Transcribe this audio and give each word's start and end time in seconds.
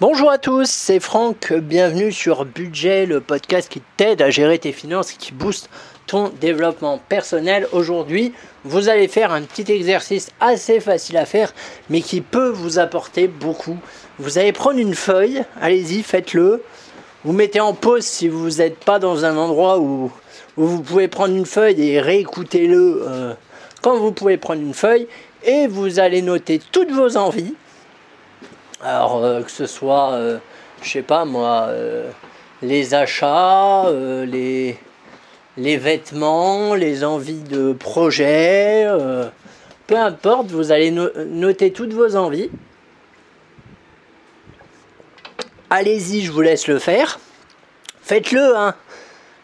Bonjour 0.00 0.30
à 0.30 0.38
tous, 0.38 0.70
c'est 0.70 1.00
Franck, 1.00 1.52
bienvenue 1.52 2.12
sur 2.12 2.44
Budget, 2.44 3.04
le 3.04 3.20
podcast 3.20 3.68
qui 3.68 3.82
t'aide 3.96 4.22
à 4.22 4.30
gérer 4.30 4.56
tes 4.60 4.70
finances 4.70 5.12
et 5.12 5.16
qui 5.16 5.32
booste 5.32 5.68
ton 6.06 6.28
développement 6.40 7.00
personnel. 7.08 7.66
Aujourd'hui, 7.72 8.32
vous 8.62 8.88
allez 8.88 9.08
faire 9.08 9.32
un 9.32 9.42
petit 9.42 9.72
exercice 9.72 10.30
assez 10.38 10.78
facile 10.78 11.16
à 11.16 11.26
faire, 11.26 11.52
mais 11.90 12.00
qui 12.00 12.20
peut 12.20 12.48
vous 12.48 12.78
apporter 12.78 13.26
beaucoup. 13.26 13.76
Vous 14.20 14.38
allez 14.38 14.52
prendre 14.52 14.78
une 14.78 14.94
feuille, 14.94 15.42
allez-y, 15.60 16.04
faites-le. 16.04 16.62
Vous 17.24 17.32
mettez 17.32 17.58
en 17.58 17.74
pause 17.74 18.04
si 18.04 18.28
vous 18.28 18.58
n'êtes 18.58 18.78
pas 18.78 19.00
dans 19.00 19.24
un 19.24 19.36
endroit 19.36 19.80
où, 19.80 20.12
vous 20.56 20.80
pouvez 20.80 21.08
prendre 21.08 21.34
une 21.34 21.44
feuille 21.44 21.82
et 21.82 22.00
réécoutez-le 22.00 23.02
euh, 23.04 23.34
quand 23.82 23.98
vous 23.98 24.12
pouvez 24.12 24.36
prendre 24.36 24.62
une 24.62 24.74
feuille. 24.74 25.08
Et 25.42 25.66
vous 25.66 25.98
allez 25.98 26.22
noter 26.22 26.60
toutes 26.70 26.92
vos 26.92 27.16
envies 27.16 27.54
alors 28.82 29.24
euh, 29.24 29.42
que 29.42 29.50
ce 29.50 29.66
soit, 29.66 30.12
euh, 30.12 30.38
je 30.82 30.90
sais 30.90 31.02
pas 31.02 31.24
moi, 31.24 31.66
euh, 31.68 32.10
les 32.62 32.94
achats, 32.94 33.90
les, 33.90 34.76
les 35.56 35.76
vêtements, 35.76 36.74
les 36.74 37.04
envies 37.04 37.42
de 37.42 37.72
projet, 37.72 38.86
peu 39.86 39.96
importe, 39.96 40.48
vous 40.48 40.72
allez 40.72 40.90
noter 40.90 41.72
toutes 41.72 41.92
vos 41.92 42.16
envies. 42.16 42.50
Allez-y, 45.70 46.22
je 46.22 46.32
vous 46.32 46.40
laisse 46.40 46.66
le 46.66 46.78
faire. 46.78 47.20
Faites-le, 48.02 48.56
hein. 48.56 48.74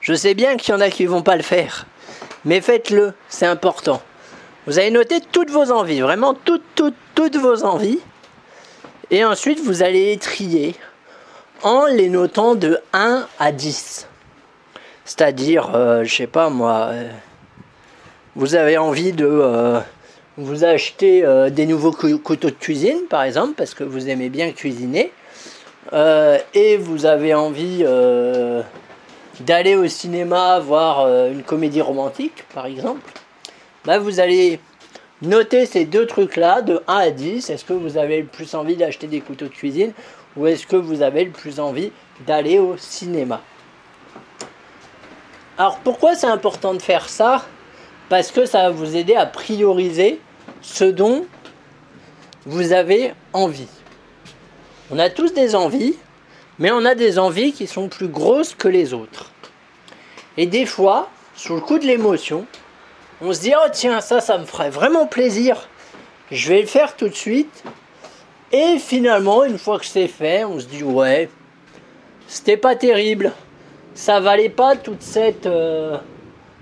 Je 0.00 0.14
sais 0.14 0.34
bien 0.34 0.56
qu'il 0.56 0.72
y 0.72 0.76
en 0.76 0.80
a 0.80 0.88
qui 0.88 1.04
vont 1.04 1.22
pas 1.22 1.36
le 1.36 1.42
faire. 1.42 1.86
Mais 2.44 2.60
faites-le, 2.60 3.12
c'est 3.28 3.46
important. 3.46 4.00
Vous 4.66 4.78
allez 4.78 4.90
noter 4.90 5.20
toutes 5.20 5.50
vos 5.50 5.70
envies, 5.70 6.00
vraiment 6.00 6.34
toutes, 6.34 6.64
toutes, 6.74 6.94
toutes 7.14 7.36
vos 7.36 7.64
envies. 7.64 8.00
Et 9.12 9.26
ensuite, 9.26 9.60
vous 9.60 9.82
allez 9.82 10.16
trier 10.16 10.74
en 11.62 11.84
les 11.84 12.08
notant 12.08 12.54
de 12.54 12.78
1 12.94 13.26
à 13.38 13.52
10. 13.52 14.08
C'est-à-dire, 15.04 15.72
euh, 15.74 16.02
je 16.02 16.14
sais 16.14 16.26
pas 16.26 16.48
moi, 16.48 16.88
euh, 16.92 17.10
vous 18.34 18.54
avez 18.54 18.78
envie 18.78 19.12
de 19.12 19.28
euh, 19.28 19.80
vous 20.38 20.64
acheter 20.64 21.26
des 21.50 21.66
nouveaux 21.66 21.92
couteaux 21.92 22.48
de 22.48 22.54
cuisine, 22.54 23.00
par 23.10 23.24
exemple, 23.24 23.52
parce 23.54 23.74
que 23.74 23.84
vous 23.84 24.08
aimez 24.08 24.30
bien 24.30 24.50
cuisiner, 24.52 25.12
et 25.92 26.78
vous 26.78 27.04
avez 27.04 27.34
envie 27.34 27.84
d'aller 29.40 29.76
au 29.76 29.88
cinéma 29.88 30.58
voir 30.60 31.06
une 31.26 31.42
comédie 31.42 31.82
romantique, 31.82 32.44
par 32.54 32.64
exemple, 32.64 33.12
bah, 33.84 33.98
vous 33.98 34.20
allez 34.20 34.58
Notez 35.22 35.66
ces 35.66 35.84
deux 35.84 36.06
trucs-là 36.06 36.62
de 36.62 36.82
1 36.88 36.94
à 36.96 37.10
10. 37.10 37.48
Est-ce 37.48 37.64
que 37.64 37.72
vous 37.72 37.96
avez 37.96 38.20
le 38.22 38.26
plus 38.26 38.54
envie 38.54 38.74
d'acheter 38.74 39.06
des 39.06 39.20
couteaux 39.20 39.46
de 39.46 39.50
cuisine 39.50 39.92
ou 40.36 40.48
est-ce 40.48 40.66
que 40.66 40.74
vous 40.74 41.02
avez 41.02 41.24
le 41.24 41.30
plus 41.30 41.60
envie 41.60 41.92
d'aller 42.26 42.58
au 42.58 42.76
cinéma? 42.76 43.40
Alors 45.58 45.78
pourquoi 45.84 46.16
c'est 46.16 46.26
important 46.26 46.74
de 46.74 46.82
faire 46.82 47.08
ça? 47.08 47.46
Parce 48.08 48.32
que 48.32 48.46
ça 48.46 48.62
va 48.62 48.70
vous 48.70 48.96
aider 48.96 49.14
à 49.14 49.26
prioriser 49.26 50.18
ce 50.60 50.84
dont 50.84 51.24
vous 52.44 52.72
avez 52.72 53.14
envie. 53.32 53.68
On 54.90 54.98
a 54.98 55.08
tous 55.08 55.32
des 55.34 55.54
envies, 55.54 55.94
mais 56.58 56.72
on 56.72 56.84
a 56.84 56.96
des 56.96 57.20
envies 57.20 57.52
qui 57.52 57.68
sont 57.68 57.88
plus 57.88 58.08
grosses 58.08 58.54
que 58.54 58.68
les 58.68 58.92
autres. 58.92 59.30
Et 60.36 60.46
des 60.46 60.66
fois, 60.66 61.08
sous 61.36 61.54
le 61.54 61.60
coup 61.60 61.78
de 61.78 61.86
l'émotion, 61.86 62.44
on 63.22 63.32
se 63.32 63.40
dit 63.40 63.52
oh 63.56 63.68
tiens 63.72 64.00
ça 64.00 64.20
ça 64.20 64.36
me 64.36 64.44
ferait 64.44 64.70
vraiment 64.70 65.06
plaisir. 65.06 65.68
Je 66.30 66.48
vais 66.48 66.60
le 66.60 66.66
faire 66.66 66.96
tout 66.96 67.08
de 67.08 67.14
suite. 67.14 67.62
Et 68.50 68.78
finalement 68.78 69.44
une 69.44 69.58
fois 69.58 69.78
que 69.78 69.86
c'est 69.86 70.08
fait 70.08 70.44
on 70.44 70.58
se 70.58 70.66
dit 70.66 70.82
ouais 70.82 71.30
c'était 72.26 72.56
pas 72.56 72.74
terrible. 72.74 73.32
Ça 73.94 74.20
valait 74.20 74.48
pas 74.48 74.76
toute 74.76 75.02
cette 75.02 75.46
euh, 75.46 75.96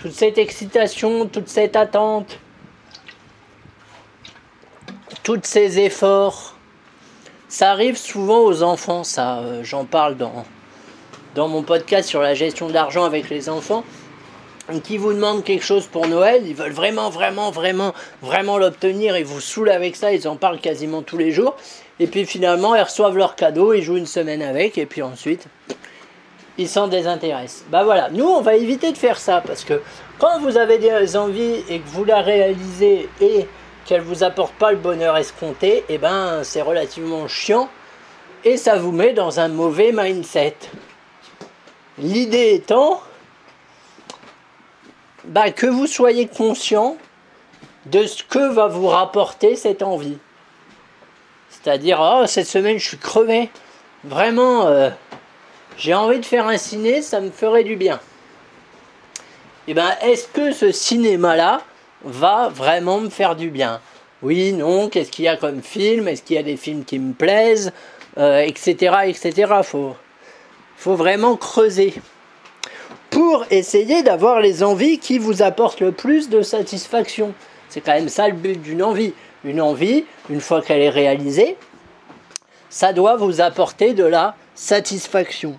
toute 0.00 0.12
cette 0.12 0.36
excitation 0.36 1.26
toute 1.26 1.48
cette 1.48 1.74
attente. 1.74 2.38
Tous 5.22 5.40
ces 5.42 5.78
efforts. 5.78 6.56
Ça 7.48 7.70
arrive 7.70 7.96
souvent 7.96 8.40
aux 8.40 8.62
enfants 8.62 9.04
ça 9.04 9.38
euh, 9.38 9.64
j'en 9.64 9.86
parle 9.86 10.16
dans 10.16 10.44
dans 11.34 11.48
mon 11.48 11.62
podcast 11.62 12.10
sur 12.10 12.20
la 12.20 12.34
gestion 12.34 12.68
de 12.68 12.74
l'argent 12.74 13.04
avec 13.04 13.30
les 13.30 13.48
enfants 13.48 13.84
qui 14.80 14.96
vous 14.96 15.12
demandent 15.12 15.44
quelque 15.44 15.64
chose 15.64 15.86
pour 15.86 16.06
Noël, 16.06 16.42
ils 16.46 16.54
veulent 16.54 16.72
vraiment, 16.72 17.10
vraiment, 17.10 17.50
vraiment, 17.50 17.92
vraiment 18.22 18.58
l'obtenir, 18.58 19.16
ils 19.16 19.24
vous 19.24 19.40
saoulent 19.40 19.70
avec 19.70 19.96
ça, 19.96 20.12
ils 20.12 20.26
en 20.26 20.36
parlent 20.36 20.60
quasiment 20.60 21.02
tous 21.02 21.18
les 21.18 21.30
jours, 21.30 21.56
et 22.00 22.06
puis 22.06 22.24
finalement, 22.24 22.74
ils 22.74 22.82
reçoivent 22.82 23.16
leur 23.16 23.36
cadeau, 23.36 23.72
ils 23.74 23.82
jouent 23.82 23.96
une 23.96 24.06
semaine 24.06 24.42
avec, 24.42 24.78
et 24.78 24.86
puis 24.86 25.02
ensuite, 25.02 25.46
ils 26.58 26.68
s'en 26.68 26.88
désintéressent. 26.88 27.64
Bah 27.70 27.84
voilà, 27.84 28.10
nous, 28.10 28.26
on 28.26 28.40
va 28.40 28.54
éviter 28.54 28.92
de 28.92 28.98
faire 28.98 29.18
ça, 29.18 29.42
parce 29.46 29.64
que 29.64 29.80
quand 30.18 30.40
vous 30.40 30.56
avez 30.56 30.78
des 30.78 31.16
envies 31.16 31.64
et 31.68 31.80
que 31.80 31.88
vous 31.88 32.04
la 32.04 32.20
réalisez 32.20 33.08
et 33.20 33.46
qu'elle 33.84 34.02
vous 34.02 34.22
apporte 34.22 34.54
pas 34.54 34.70
le 34.70 34.78
bonheur 34.78 35.16
escompté, 35.16 35.78
et 35.78 35.84
eh 35.90 35.98
ben 35.98 36.40
c'est 36.44 36.62
relativement 36.62 37.26
chiant, 37.28 37.68
et 38.44 38.56
ça 38.56 38.76
vous 38.76 38.92
met 38.92 39.12
dans 39.12 39.40
un 39.40 39.48
mauvais 39.48 39.92
mindset. 39.92 40.56
L'idée 41.98 42.54
étant 42.54 43.02
bah, 45.24 45.50
que 45.50 45.66
vous 45.66 45.86
soyez 45.86 46.26
conscient 46.26 46.96
de 47.86 48.06
ce 48.06 48.22
que 48.22 48.52
va 48.52 48.68
vous 48.68 48.86
rapporter 48.86 49.56
cette 49.56 49.82
envie. 49.82 50.18
C'est-à-dire, 51.50 51.98
oh, 52.00 52.26
cette 52.26 52.46
semaine, 52.46 52.78
je 52.78 52.88
suis 52.88 52.98
crevé. 52.98 53.50
Vraiment, 54.04 54.66
euh, 54.66 54.90
j'ai 55.76 55.94
envie 55.94 56.18
de 56.18 56.24
faire 56.24 56.46
un 56.48 56.56
ciné, 56.56 57.02
ça 57.02 57.20
me 57.20 57.30
ferait 57.30 57.64
du 57.64 57.76
bien. 57.76 58.00
Et 59.68 59.70
eh 59.70 59.74
ben, 59.74 59.90
est-ce 60.02 60.26
que 60.26 60.52
ce 60.52 60.72
cinéma-là 60.72 61.60
va 62.02 62.48
vraiment 62.48 62.98
me 62.98 63.10
faire 63.10 63.36
du 63.36 63.50
bien? 63.50 63.80
Oui, 64.22 64.52
non, 64.52 64.88
qu'est-ce 64.88 65.10
qu'il 65.10 65.24
y 65.24 65.28
a 65.28 65.36
comme 65.36 65.62
film? 65.62 66.08
Est-ce 66.08 66.22
qu'il 66.22 66.34
y 66.34 66.38
a 66.38 66.42
des 66.42 66.56
films 66.56 66.84
qui 66.84 66.98
me 66.98 67.12
plaisent? 67.12 67.72
Etc. 68.16 68.76
Euh, 68.92 69.00
etc. 69.02 69.52
Faut, 69.62 69.94
faut 70.76 70.96
vraiment 70.96 71.36
creuser 71.36 71.94
pour 73.12 73.44
essayer 73.50 74.02
d'avoir 74.02 74.40
les 74.40 74.62
envies 74.62 74.98
qui 74.98 75.18
vous 75.18 75.42
apportent 75.42 75.80
le 75.80 75.92
plus 75.92 76.30
de 76.30 76.40
satisfaction. 76.40 77.34
C'est 77.68 77.82
quand 77.82 77.92
même 77.92 78.08
ça 78.08 78.26
le 78.26 78.34
but 78.34 78.60
d'une 78.60 78.82
envie. 78.82 79.12
Une 79.44 79.60
envie, 79.60 80.04
une 80.30 80.40
fois 80.40 80.62
qu'elle 80.62 80.80
est 80.80 80.88
réalisée, 80.88 81.56
ça 82.70 82.94
doit 82.94 83.16
vous 83.16 83.42
apporter 83.42 83.92
de 83.92 84.04
la 84.04 84.34
satisfaction. 84.54 85.58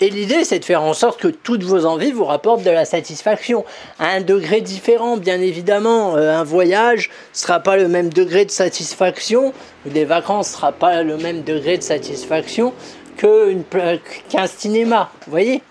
Et 0.00 0.10
l'idée, 0.10 0.44
c'est 0.44 0.58
de 0.58 0.64
faire 0.66 0.82
en 0.82 0.92
sorte 0.92 1.18
que 1.18 1.28
toutes 1.28 1.62
vos 1.62 1.86
envies 1.86 2.12
vous 2.12 2.26
rapportent 2.26 2.62
de 2.62 2.70
la 2.70 2.84
satisfaction. 2.84 3.64
À 3.98 4.08
un 4.08 4.20
degré 4.20 4.60
différent, 4.60 5.16
bien 5.16 5.40
évidemment. 5.40 6.16
Euh, 6.16 6.36
un 6.36 6.44
voyage 6.44 7.08
ne 7.08 7.38
sera 7.38 7.60
pas 7.60 7.78
le 7.78 7.88
même 7.88 8.12
degré 8.12 8.44
de 8.44 8.50
satisfaction, 8.50 9.54
des 9.86 10.04
vacances 10.04 10.50
ne 10.50 10.56
sera 10.56 10.72
pas 10.72 11.02
le 11.02 11.16
même 11.16 11.42
degré 11.42 11.78
de 11.78 11.82
satisfaction 11.82 12.74
qu'un 13.16 14.46
cinéma, 14.46 15.10
vous 15.26 15.30
voyez? 15.30 15.62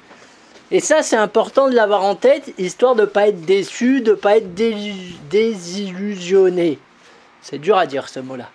Et 0.71 0.79
ça, 0.79 1.03
c'est 1.03 1.15
important 1.15 1.69
de 1.69 1.75
l'avoir 1.75 2.03
en 2.03 2.15
tête, 2.15 2.51
histoire 2.57 2.95
de 2.95 3.01
ne 3.01 3.05
pas 3.05 3.27
être 3.27 3.41
déçu, 3.41 4.01
de 4.01 4.11
ne 4.11 4.15
pas 4.15 4.37
être 4.37 4.53
désillusionné. 5.29 6.79
C'est 7.41 7.59
dur 7.59 7.77
à 7.77 7.85
dire 7.85 8.09
ce 8.09 8.19
mot-là. 8.19 8.49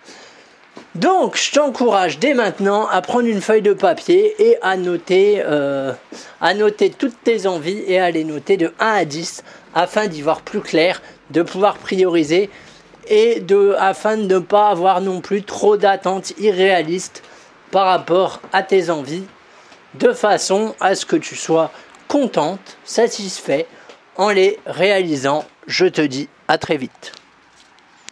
Donc, 0.96 1.36
je 1.36 1.52
t'encourage 1.52 2.18
dès 2.18 2.34
maintenant 2.34 2.88
à 2.88 3.00
prendre 3.00 3.28
une 3.28 3.40
feuille 3.40 3.62
de 3.62 3.72
papier 3.72 4.34
et 4.40 4.56
à 4.60 4.76
noter, 4.76 5.40
euh, 5.46 5.92
à 6.40 6.52
noter 6.54 6.90
toutes 6.90 7.22
tes 7.22 7.46
envies 7.46 7.84
et 7.86 8.00
à 8.00 8.10
les 8.10 8.24
noter 8.24 8.56
de 8.56 8.72
1 8.80 8.86
à 8.86 9.04
10 9.04 9.44
afin 9.74 10.08
d'y 10.08 10.20
voir 10.20 10.40
plus 10.40 10.60
clair, 10.60 11.00
de 11.30 11.42
pouvoir 11.42 11.76
prioriser 11.76 12.50
et 13.08 13.38
de, 13.38 13.76
afin 13.78 14.16
de 14.16 14.34
ne 14.34 14.38
pas 14.40 14.68
avoir 14.68 15.00
non 15.00 15.20
plus 15.20 15.44
trop 15.44 15.76
d'attentes 15.76 16.32
irréalistes 16.40 17.22
par 17.70 17.87
rapport 17.87 18.40
à 18.52 18.62
tes 18.62 18.90
envies, 18.90 19.25
de 19.94 20.12
façon 20.12 20.75
à 20.81 20.94
ce 20.94 21.06
que 21.06 21.17
tu 21.17 21.37
sois 21.37 21.70
contente, 22.08 22.78
satisfait 22.84 23.67
en 24.17 24.31
les 24.31 24.58
réalisant. 24.67 25.44
Je 25.67 25.87
te 25.87 26.00
dis 26.00 26.28
à 26.49 26.58
très 26.58 26.76
vite. 26.76 27.12